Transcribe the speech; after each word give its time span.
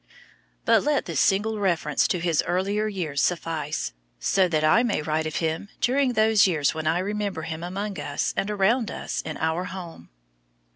But 0.65 0.81
let 0.81 1.05
this 1.05 1.19
single 1.19 1.59
reference 1.59 2.07
to 2.07 2.17
his 2.19 2.41
earlier 2.47 2.87
years 2.87 3.21
suffice, 3.21 3.93
so 4.19 4.47
that 4.47 4.63
I 4.63 4.81
may 4.81 5.03
write 5.03 5.27
of 5.27 5.35
him 5.35 5.69
during 5.79 6.13
those 6.13 6.47
years 6.47 6.73
when 6.73 6.87
I 6.87 6.97
remember 6.97 7.43
him 7.43 7.61
among 7.63 7.99
us 7.99 8.33
and 8.35 8.49
around 8.49 8.89
us 8.89 9.21
in 9.21 9.37
our 9.37 9.65
home. 9.65 10.09